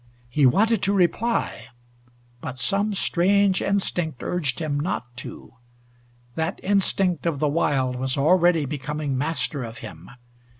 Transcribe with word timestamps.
He 0.29 0.47
wanted 0.47 0.81
to 0.81 0.93
reply, 0.93 1.67
but 2.39 2.57
some 2.57 2.95
strange 2.95 3.61
instinct 3.61 4.23
urged 4.23 4.57
him 4.57 4.79
not 4.79 5.15
to. 5.17 5.57
That 6.33 6.59
instinct 6.63 7.27
of 7.27 7.37
the 7.37 7.47
wild 7.47 7.97
was 7.97 8.17
already 8.17 8.65
becoming 8.65 9.15
master 9.15 9.63
of 9.63 9.77
him. 9.85 10.09